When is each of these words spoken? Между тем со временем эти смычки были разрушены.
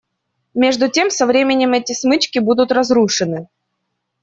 Между 0.55 0.89
тем 0.89 1.11
со 1.11 1.27
временем 1.27 1.73
эти 1.73 1.93
смычки 1.93 2.39
были 2.39 2.67
разрушены. 2.67 3.49